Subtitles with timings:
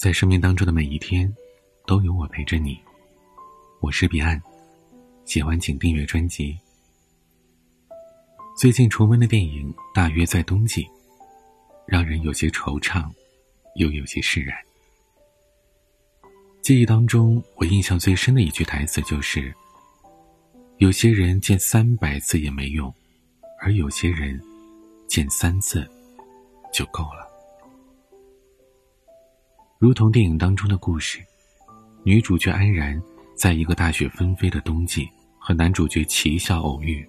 [0.00, 1.30] 在生命当中的每一天，
[1.86, 2.80] 都有我陪着你。
[3.80, 4.40] 我是彼岸，
[5.26, 6.58] 喜欢请订阅专辑。
[8.56, 10.88] 最近重温的电影大约在冬季，
[11.86, 13.12] 让人有些惆怅，
[13.74, 14.56] 又有些释然。
[16.62, 19.54] 记忆当中，我印象最深的一句台词就是
[20.80, 22.90] ：“有些人见三百次也没用，
[23.60, 24.40] 而有些人
[25.06, 25.86] 见三次
[26.72, 27.28] 就够了。”
[29.80, 31.20] 如同电影当中的故事，
[32.02, 33.00] 女主角安然
[33.34, 35.08] 在一个大雪纷飞的冬季
[35.38, 37.02] 和男主角齐笑偶遇，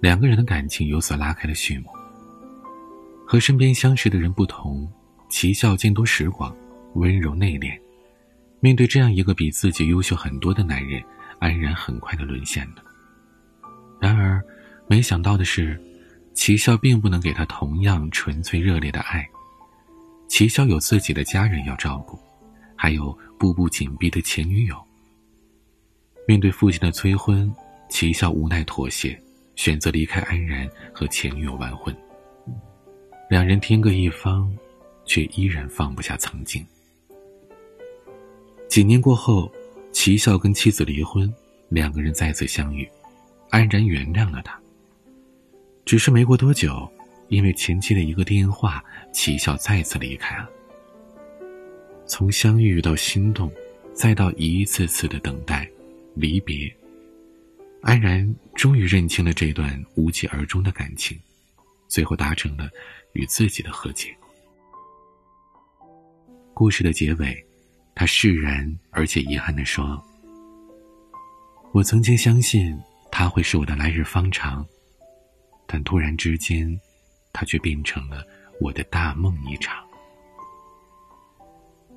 [0.00, 1.88] 两个人的感情有所拉开了序幕。
[3.24, 4.92] 和身边相识的人不同，
[5.30, 6.52] 齐笑见多识广，
[6.94, 7.78] 温柔内敛。
[8.58, 11.00] 面对这样一个比自己优秀很多的男人，
[11.38, 12.82] 安然很快的沦陷了。
[14.00, 14.42] 然而，
[14.88, 15.80] 没想到的是，
[16.34, 19.24] 齐笑并不能给他同样纯粹热烈的爱。
[20.32, 22.18] 齐潇有自己的家人要照顾，
[22.74, 24.82] 还有步步紧逼的前女友。
[26.26, 27.54] 面对父亲的催婚，
[27.90, 29.22] 齐笑无奈妥协，
[29.56, 31.94] 选择离开安然和前女友完婚。
[33.28, 34.50] 两人天各一方，
[35.04, 36.64] 却依然放不下曾经。
[38.70, 39.52] 几年过后，
[39.92, 41.30] 齐笑跟妻子离婚，
[41.68, 42.88] 两个人再次相遇，
[43.50, 44.58] 安然原谅了他。
[45.84, 46.90] 只是没过多久。
[47.28, 50.48] 因为前妻的一个电话，齐笑再次离开了。
[52.06, 53.50] 从相遇到心动，
[53.94, 55.66] 再到一次次的等待、
[56.14, 56.70] 离别，
[57.80, 61.18] 安然终于认清了这段无疾而终的感情，
[61.88, 62.68] 最后达成了
[63.14, 64.14] 与自己的和解。
[66.52, 67.34] 故事的结尾，
[67.94, 70.02] 他释然而且遗憾地说
[71.72, 72.78] ：“我曾经相信
[73.10, 74.66] 他会是我的来日方长，
[75.66, 76.78] 但突然之间。”
[77.32, 78.24] 它却变成了
[78.60, 79.84] 我的大梦一场。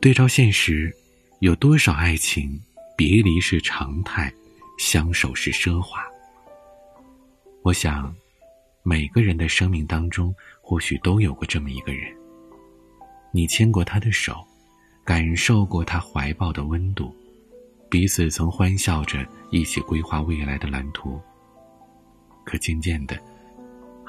[0.00, 0.94] 对照现实，
[1.40, 2.60] 有多少爱情
[2.96, 4.32] 别离是常态，
[4.78, 6.02] 相守是奢华？
[7.62, 8.14] 我想，
[8.82, 12.10] 每个人的生命当中，或许都有过这么一个人。
[13.30, 14.44] 你牵过他的手，
[15.04, 17.14] 感受过他怀抱的温度，
[17.90, 21.20] 彼此曾欢笑着一起规划未来的蓝图。
[22.44, 23.20] 可渐渐的。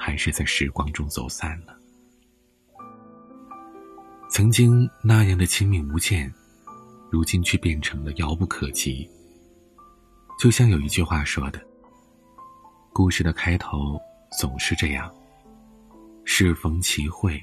[0.04, 1.78] 还是在时光中走散了。
[4.28, 6.28] 曾经那样的亲密无间，
[7.08, 9.08] 如今却变成了遥不可及。
[10.40, 11.60] 就像有一句话说的
[12.92, 13.96] ：“故事的开头
[14.36, 15.08] 总是这样，
[16.24, 17.40] 适逢其会，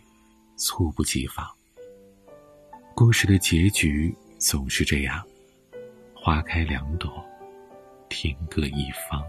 [0.57, 1.45] 猝不及防；
[2.93, 5.25] 故事的结局总是这样，
[6.13, 7.23] 花开两朵，
[8.09, 9.23] 天各一方。”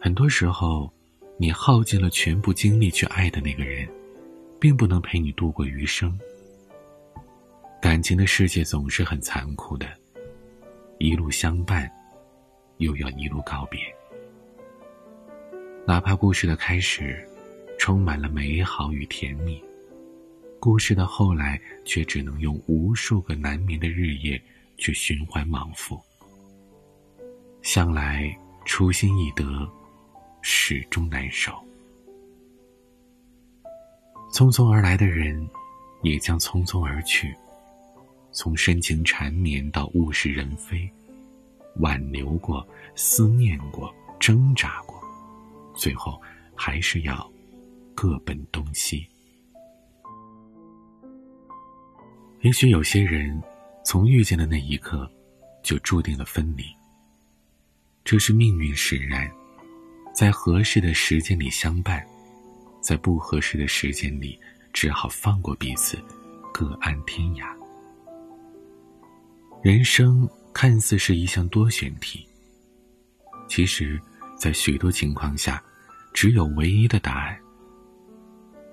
[0.00, 0.88] 很多时候。
[1.40, 3.88] 你耗尽了全部精力去爱的那个人，
[4.60, 6.20] 并不能陪你度过余生。
[7.80, 9.88] 感情的世界总是很残酷的，
[10.98, 11.90] 一路相伴，
[12.76, 13.80] 又要一路告别。
[15.86, 17.26] 哪怕故事的开始，
[17.78, 19.64] 充满了美好与甜蜜，
[20.58, 24.38] 故事的后来却只能用无数个难眠的日夜
[24.76, 25.98] 去循环往复。
[27.62, 28.30] 向来
[28.66, 29.66] 初心易得。
[30.42, 31.52] 始终难受。
[34.32, 35.48] 匆匆而来的人，
[36.02, 37.34] 也将匆匆而去。
[38.32, 40.88] 从深情缠绵到物是人非，
[41.76, 45.02] 挽留过，思念过，挣扎过，
[45.74, 46.20] 最后
[46.54, 47.28] 还是要
[47.92, 49.04] 各奔东西。
[52.42, 53.42] 也许有些人，
[53.84, 55.10] 从遇见的那一刻，
[55.62, 56.64] 就注定了分离。
[58.04, 59.28] 这是命运使然。
[60.20, 62.06] 在合适的时间里相伴，
[62.82, 64.38] 在不合适的时间里，
[64.70, 65.96] 只好放过彼此，
[66.52, 67.46] 各安天涯。
[69.62, 72.28] 人生看似是一项多选题，
[73.48, 73.98] 其实，
[74.36, 75.64] 在许多情况下，
[76.12, 77.34] 只有唯一的答案。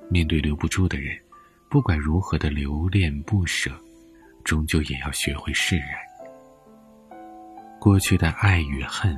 [0.10, 1.18] 面对留不住的人，
[1.70, 3.72] 不管如何的留恋不舍，
[4.44, 5.92] 终究也要学会释然。
[7.80, 9.18] 过去的爱与恨，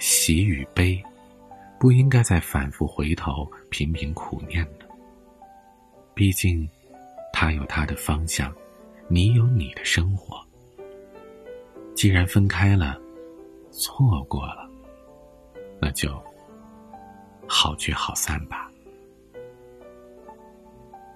[0.00, 1.00] 喜与悲。
[1.82, 4.86] 不应该再反复回头，频频苦念了。
[6.14, 6.70] 毕竟，
[7.32, 8.54] 他有他的方向，
[9.08, 10.40] 你有你的生活。
[11.96, 13.00] 既然分开了，
[13.72, 14.70] 错过了，
[15.80, 16.22] 那就
[17.48, 18.70] 好聚好散吧。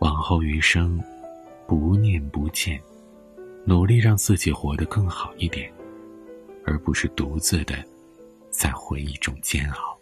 [0.00, 1.00] 往后余生，
[1.68, 2.82] 不念不见，
[3.64, 5.72] 努力让自己活得更好一点，
[6.64, 7.76] 而不是独自的
[8.50, 9.95] 在回忆中煎熬。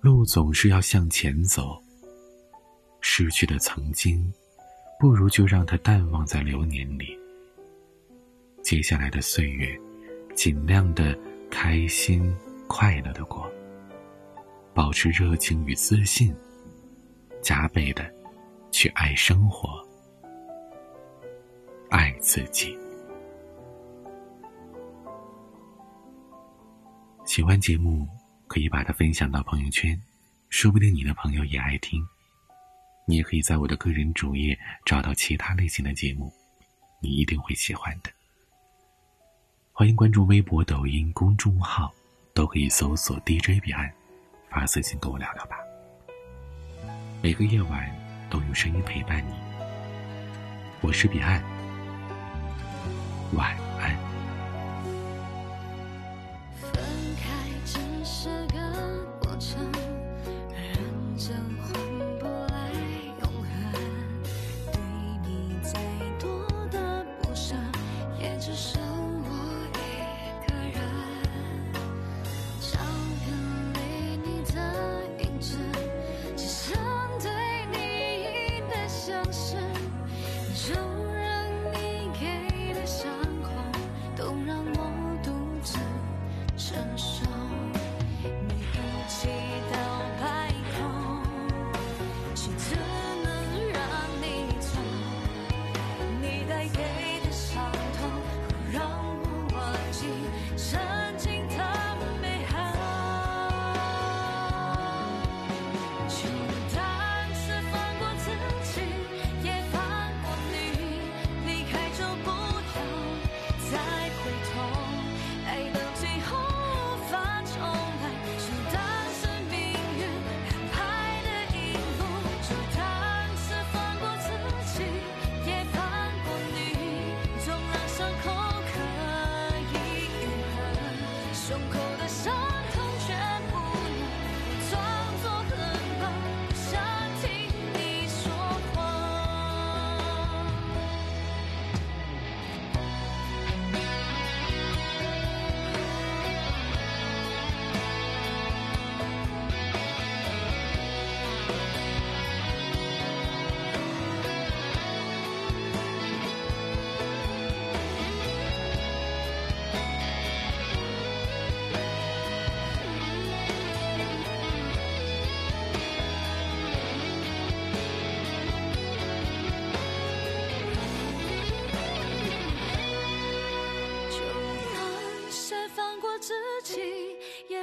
[0.00, 1.82] 路总是要向前走，
[3.00, 4.32] 失去的曾经，
[4.98, 7.18] 不如就让它淡忘在流年里。
[8.62, 9.76] 接下来的岁月，
[10.36, 11.18] 尽量的
[11.50, 12.32] 开心
[12.68, 13.50] 快乐的过，
[14.72, 16.32] 保持热情与自信，
[17.42, 18.08] 加倍的
[18.70, 19.84] 去爱生活，
[21.90, 22.78] 爱自己。
[27.24, 28.06] 喜欢节目，
[28.58, 29.96] 可以把它分享到朋友圈，
[30.50, 32.04] 说不定你的朋友也爱听。
[33.06, 36.32] 你也可以在我的个人主页找到其他类型的节目，
[37.00, 38.10] 你一定会喜欢的。
[39.70, 41.94] 欢迎关注微博、抖音公众号，
[42.34, 43.88] 都可以搜索 DJ 彼岸，
[44.50, 45.56] 发私信跟我聊聊吧。
[47.22, 47.88] 每个夜晚
[48.28, 49.34] 都有声音陪伴你，
[50.80, 51.40] 我是彼岸，
[53.34, 53.67] 晚安。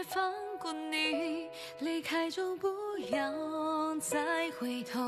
[0.07, 1.49] 放过你，
[1.79, 2.67] 离开就不
[3.09, 4.99] 要再回头，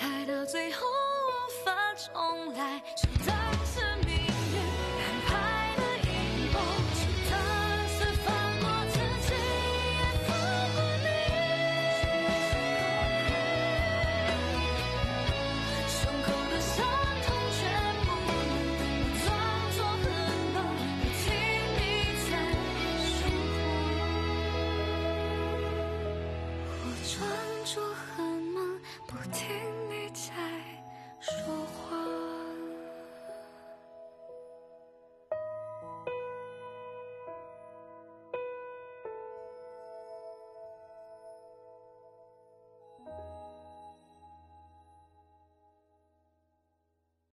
[0.00, 2.82] 爱到最后无法重来。